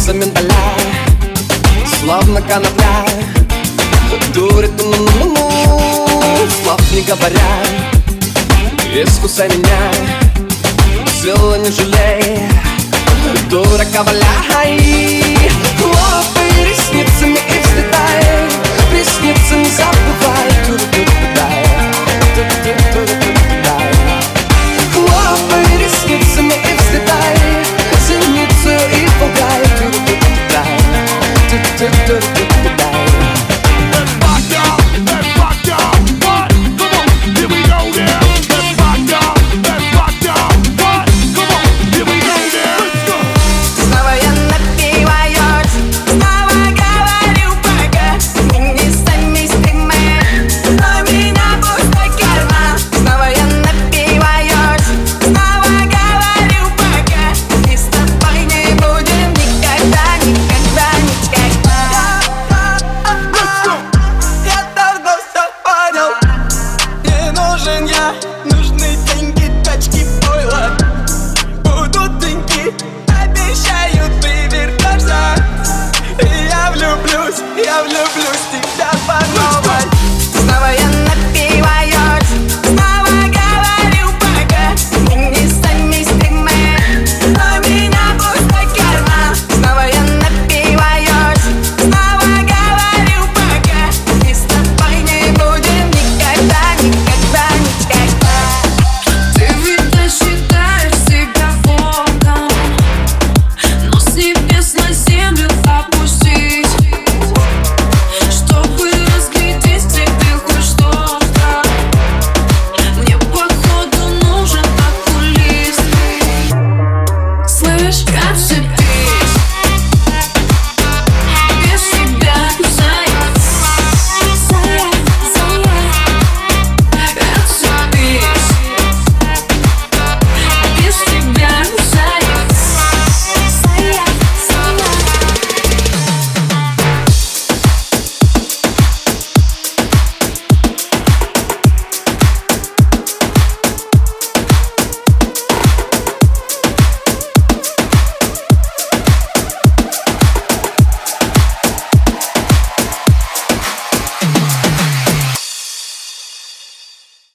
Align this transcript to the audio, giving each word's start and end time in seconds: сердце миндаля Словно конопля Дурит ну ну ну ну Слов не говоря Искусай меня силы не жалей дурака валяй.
сердце 0.00 0.14
миндаля 0.14 0.74
Словно 2.00 2.40
конопля 2.42 3.04
Дурит 4.34 4.70
ну 4.78 4.90
ну 4.90 5.24
ну 5.24 5.34
ну 5.34 6.48
Слов 6.62 6.80
не 6.92 7.02
говоря 7.02 7.40
Искусай 8.94 9.48
меня 9.48 9.92
силы 11.22 11.58
не 11.58 11.70
жалей 11.70 12.38
дурака 13.50 14.02
валяй. 14.02 15.19